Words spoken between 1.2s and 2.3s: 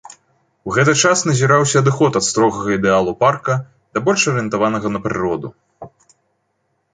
назіраўся адыход ад